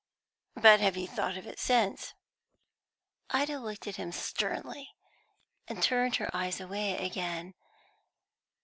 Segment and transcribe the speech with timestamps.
[0.55, 2.15] "But you have thought of it since?"
[3.29, 4.89] Ida looked at him sternly,
[5.67, 7.53] and turned her eyes away again.